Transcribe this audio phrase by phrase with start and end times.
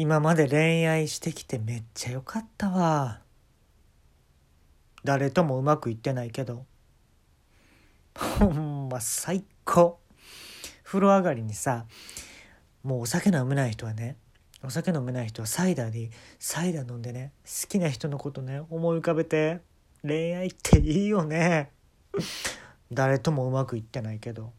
[0.00, 3.18] 今まで恋愛してきてめっちゃよかったわ。
[5.02, 6.66] 誰ともうまくいってないけど。
[8.16, 9.98] ほんま最高。
[10.84, 11.84] 風呂上がりにさ
[12.84, 14.16] もうお酒飲めない人はね
[14.64, 19.58] お酒飲めない人はサイダーでサイダー飲んでね好きな人のことね思い浮かべて
[20.04, 21.72] 恋愛っていいよね。
[22.92, 24.52] 誰ともうまくいってないけど。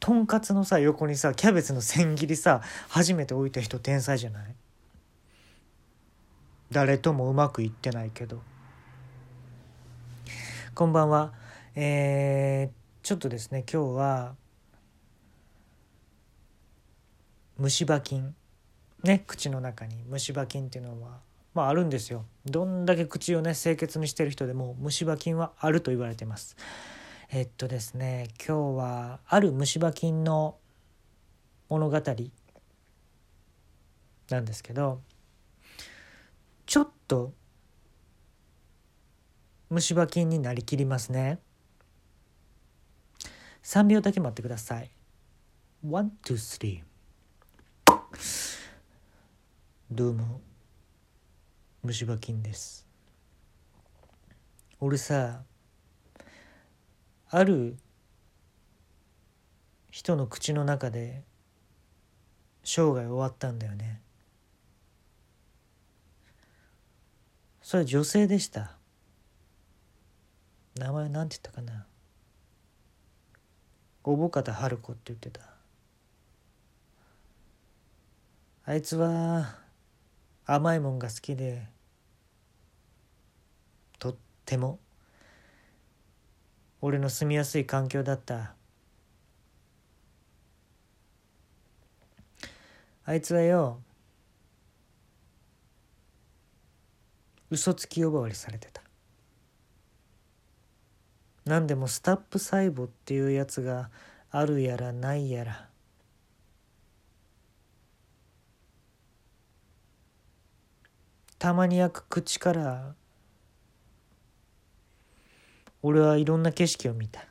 [0.00, 4.54] とんかつのさ横にさキャベツの千切りさ初めて置いた人天才じゃない？
[6.72, 8.40] 誰ともうまくいってないけど。
[10.74, 11.32] こんばんは。
[11.74, 14.34] えー、ちょっとですね今日は
[17.58, 18.34] 虫歯菌。
[19.04, 19.96] ね口の中に。
[20.08, 21.18] 虫歯菌っていうのは
[21.52, 22.24] まああるんですよ。
[22.46, 26.56] どんだけ口をね清潔にしてる人でも虫歯菌はあると言われてます。
[27.32, 30.56] えっとですね今日はある虫歯菌の
[31.68, 32.02] 物語
[34.30, 35.00] なんですけど
[36.66, 37.32] ちょっと
[39.68, 41.38] 虫歯菌になりきりますね。
[43.62, 44.90] 3秒だけ待ってください。
[45.88, 48.00] One, two, three。
[49.92, 50.40] どうも
[51.84, 52.84] 虫歯菌です。
[54.80, 55.44] 俺さ
[57.32, 57.76] ある
[59.90, 61.22] 人の口の中で
[62.64, 64.00] 生涯終わったんだよね。
[67.62, 68.76] それ女性でした。
[70.76, 71.86] 名前なんて言ったかな。
[74.02, 75.42] 小保方春子って言ってた。
[78.64, 79.56] あいつは
[80.46, 81.68] 甘いもんが好きで
[84.00, 84.80] とっても
[86.82, 88.54] 俺の住みやすい環境だった。
[93.04, 93.80] あいつはよ
[97.50, 98.82] 嘘つき呼ばわりされてた。
[101.44, 103.90] 何でもスタップ細胞っていうやつが
[104.30, 105.68] あるやらないやら。
[111.38, 112.94] たまに焼く口から
[115.82, 117.24] 俺はいろんな景色を見た。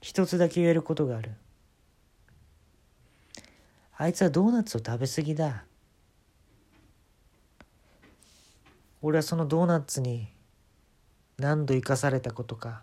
[0.00, 1.32] 一つだけ言えることがある。
[3.96, 5.64] あいつはドーナツを食べ過ぎだ。
[9.00, 10.28] 俺はそのドーナツに
[11.38, 12.82] 何度生かされたことか。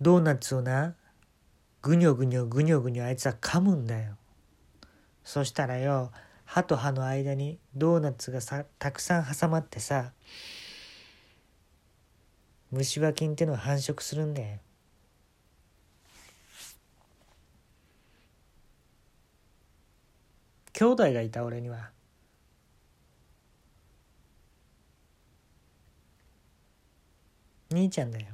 [0.00, 0.94] ドーナツをな
[1.80, 4.16] ぐにょぐにょぐにょぐにょあいつは噛むんだよ。
[5.26, 6.12] そしたらよ
[6.44, 10.12] 歯と歯の間にドーナツがさたくさん挟まってさ
[12.70, 14.58] 虫歯菌ってのは繁殖するんだよ。
[20.72, 21.90] 兄弟がいた俺には。
[27.70, 28.26] 兄ちゃんだよ。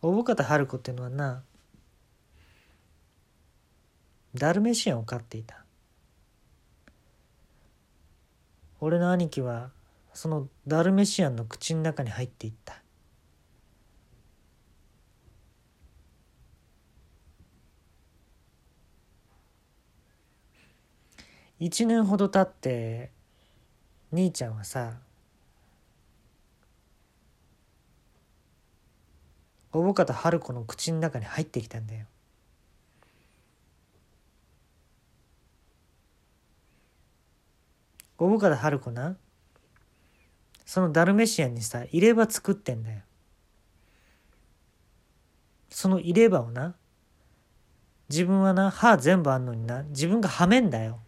[0.00, 1.44] 小保方春子ってのはな
[4.34, 5.64] ダルメシアンを飼っていた。
[8.80, 9.70] 俺の兄貴は
[10.12, 12.82] そのダルメシアンの口の中に入っていった。
[21.60, 23.10] 1年ほど経って
[24.12, 24.94] 兄ちゃんはさ
[29.70, 32.06] 小保方春子の口の中に入ってきたんだよ。
[38.24, 39.16] 小保方春子な。
[40.64, 43.00] そのダルメシアンにさ入れ歯作ってんだよ。
[45.68, 46.74] その入れ歯をな
[48.08, 51.00] 自分はな歯全部あんのにな自分がはめんだよ。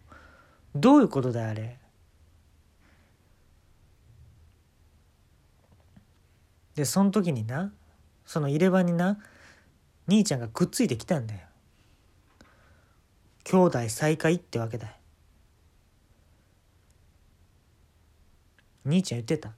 [0.75, 1.79] どういうことだよあれ。
[6.75, 7.73] でその時にな
[8.27, 9.19] その入れ歯にな
[10.07, 11.41] 兄ちゃんがくっついてきたんだよ。
[13.45, 14.96] 兄弟再会ってわけだよ。
[18.87, 19.51] 兄ちゃん言ってた。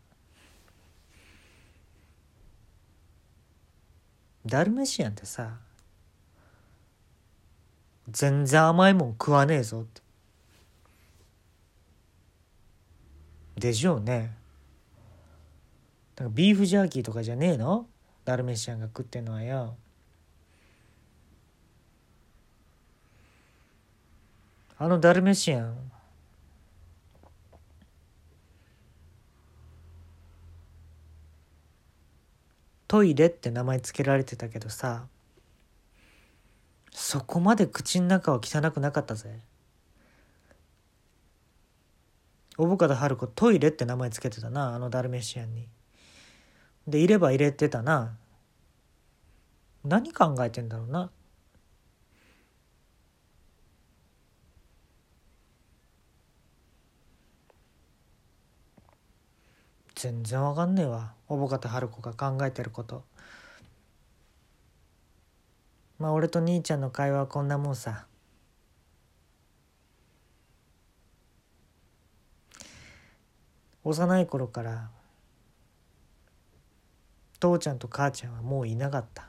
[4.47, 5.59] ダルメシアンってさ
[8.11, 10.01] 全然甘いもん食わねえぞって。
[13.59, 14.33] でしょうね。
[16.17, 17.87] なんかビーフジャーキーとかじゃねえの？
[18.25, 19.77] ダルメシアンが食ってんのはよ。
[24.79, 25.77] あのダルメシアン
[32.89, 35.07] トイレって名前付けられてたけどさ
[36.91, 39.39] そこまで口の中は汚くなかったぜ。
[42.57, 45.69] 小深田春子トイレって名前付けてたなあのダルメシアンに。
[46.89, 48.17] でいれば入れてたな。
[49.85, 51.11] 何考えてんだろうな。
[59.99, 61.13] 全然わかんねえわ。
[61.27, 63.03] 小保方春子が考えてること。
[65.99, 68.07] まあ俺と兄ちゃんの会話はこんなもんさ。
[73.83, 74.89] 幼い頃から
[77.41, 79.27] 父ちゃんと母ちゃんはもういなかった。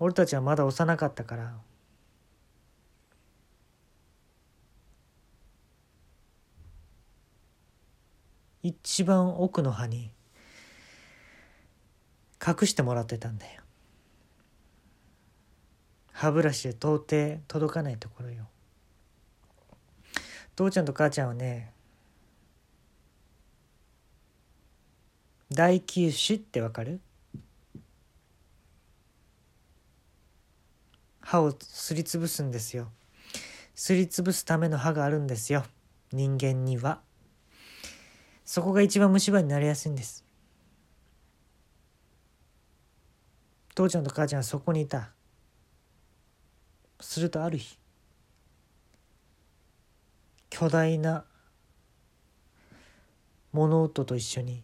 [0.00, 1.54] 俺たちはまだ幼かったから
[8.62, 10.10] 一番奥の歯に
[12.44, 13.62] 隠してもらってたんだよ。
[16.12, 18.46] 歯ブラシで到底届かないところよ。
[20.54, 21.72] 父ちゃんと母ちゃんはね
[25.50, 27.00] 大臼歯ってわかる？
[31.20, 32.88] 歯をすりつぶすんですよ。
[33.74, 35.64] すりつぶすための歯があるんですよ。
[36.12, 37.00] 人間には。
[38.52, 40.26] そこが一番虫歯になりやすいんです。
[43.74, 45.08] 父ちゃんと母ちゃんはそこにいた。
[47.00, 47.78] するとある日
[50.50, 51.24] 巨大な
[53.52, 54.62] 物音と一緒に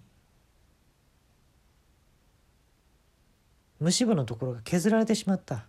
[3.81, 5.65] 虫歯のところが削られてしまった。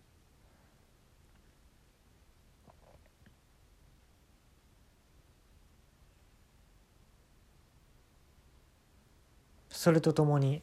[9.82, 10.62] それとともに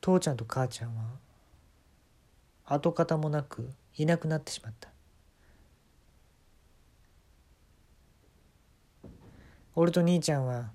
[0.00, 1.04] 父ちゃんと母ちゃんは
[2.64, 4.88] 跡形もなくいなくなってしまった。
[9.76, 10.70] 俺と兄ちゃんは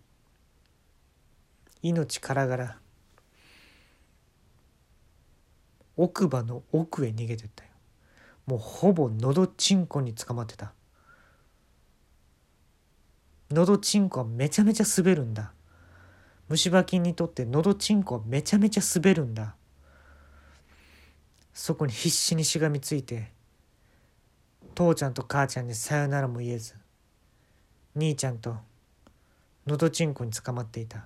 [1.82, 2.78] 命からがら
[5.98, 7.70] 奥歯の奥へ逃げてったよ。
[8.46, 10.72] もうほぼのどちんこに捕まってた。
[13.52, 15.52] のどちんこはめちゃめちゃ滑るんだ。
[16.48, 19.56] 虫歯菌にとってのどちんこはめちゃめちゃ滑るんだ。
[21.54, 23.32] そこに必死にしがみついて
[24.76, 26.76] 父ちゃんと母ちゃんにさよならも言えず
[27.96, 28.58] 兄ちゃんと
[29.66, 31.06] のどちんこに捕まっていた。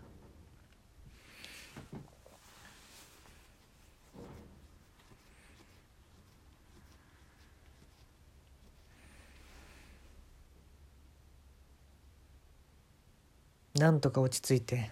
[13.76, 14.92] なんとか落ち着いて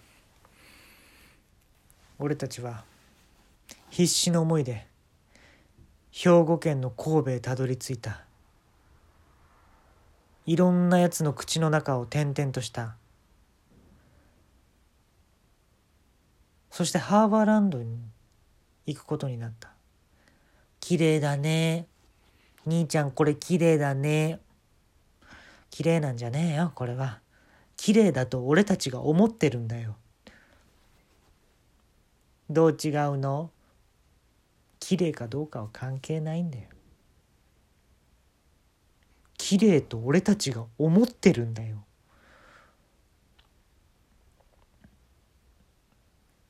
[2.19, 2.84] 俺たちは
[3.90, 4.88] 必死の思いで
[6.12, 8.24] 兵庫県の神戸へたどり着いた。
[10.48, 12.96] いろんなやつの口の中を転々とした。
[16.72, 18.00] そしてハーバーランドに
[18.88, 19.70] 行くことになった。
[20.80, 21.86] 綺麗だね。
[22.65, 24.39] 兄ちゃんこれ綺麗だね。
[25.70, 27.20] 綺麗なんじゃねえよこれは。
[27.75, 29.96] 綺麗だと俺たちが思ってるんだよ。
[32.50, 33.51] どう違うの？
[34.80, 36.66] 綺麗かどうかは関係ないんだよ。
[39.38, 41.84] 綺麗と俺たちが思ってるんだよ。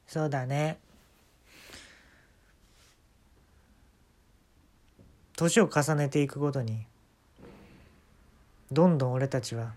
[0.08, 0.80] そうだね。
[5.36, 6.86] 年を重ねていくごとに
[8.72, 9.74] どんどん俺たちは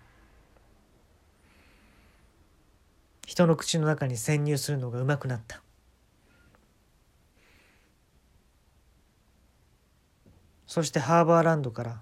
[3.27, 5.61] 人の口の中に潜入するのがうまくなった。
[10.71, 12.01] そしてハーバーランドから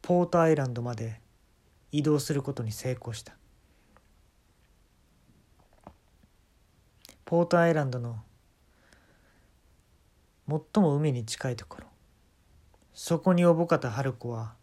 [0.00, 1.20] ポートアイランドまで
[1.90, 3.34] 移動することに成功した。
[7.24, 8.20] ポートアイランドの
[10.48, 11.88] 最も海に近いところ。
[12.94, 14.54] そこに小保方春子は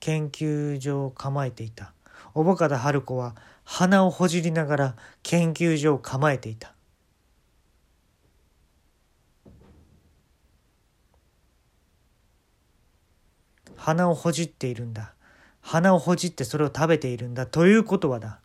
[0.00, 1.92] 研究所を構えていた。
[2.32, 6.74] 小保方春子は鼻をほじりながら研究所を構えていた。
[13.84, 15.12] 鼻をほじっているんだ。
[15.60, 17.44] 鼻をほじってそれを食べているんだ。
[17.44, 18.40] ということはだ。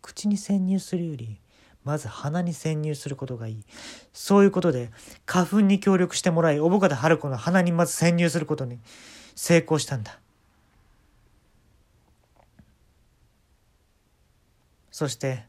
[0.00, 1.38] 口に潜入するより
[1.84, 3.64] まず鼻に潜入することがいい。
[4.14, 4.90] そういうことで
[5.26, 8.78] 花粉に協力してもらい小保方春子の鼻にまず潜入することに
[9.34, 10.18] 成功したんだ。
[14.90, 15.44] そして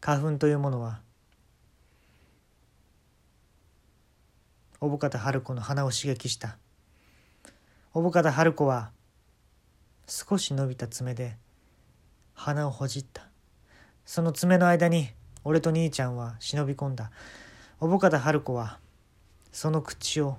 [0.00, 1.02] 花粉というものは
[4.78, 6.56] 小保方春子の鼻を刺激した。
[7.92, 8.92] 小保方春子は
[10.06, 11.36] 少し伸びた爪で
[12.34, 13.26] 鼻をほじった。
[14.04, 15.08] その爪の間に
[15.42, 17.10] 俺と兄ちゃんは忍び込んだ。
[17.80, 18.78] 小保方春子は
[19.50, 20.38] その口を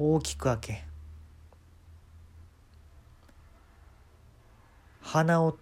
[0.00, 0.84] 大きく開け
[5.02, 5.56] 鼻を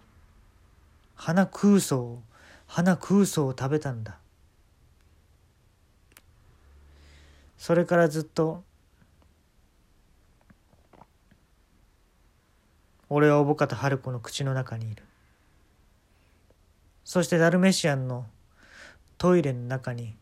[1.13, 2.23] 鼻空想を
[2.65, 4.17] 鼻空想を食べたんだ。
[7.59, 8.63] それからずっと
[13.09, 15.03] 俺はおぼかた春子の口の中にいる。
[17.03, 18.25] そしてダルメシアンの
[19.17, 20.15] トイレの中に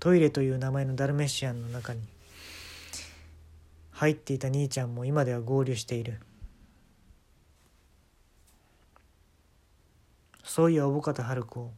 [0.00, 2.00] トイレという名前のダルメシアンの中に
[3.90, 6.20] 入っていた兄ちゃんも今では合流している。
[10.44, 11.70] そういやおぼかた春子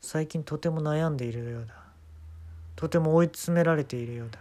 [0.00, 1.74] 最近とても悩んでいるようだ。
[2.74, 4.38] とても追い詰められているようだ。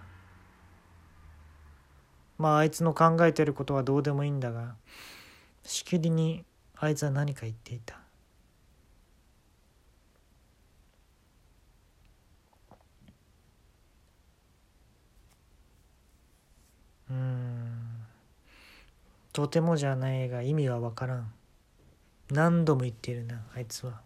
[2.38, 4.76] まああいつの考えてることはどうでもいいんだが
[5.64, 8.00] しきりにあいつは何か言っていた。
[17.10, 18.06] うん。
[19.34, 21.34] とてもじゃないが意味は分からん。
[22.32, 24.02] 何度も言っているなあいつは。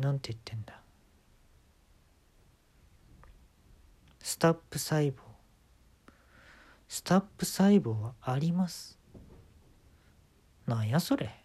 [0.00, 0.80] なんて言ってんだ。
[4.20, 5.14] スタップ細胞。
[6.88, 8.98] スタップ細胞はあります。
[10.66, 11.37] なんやそれ。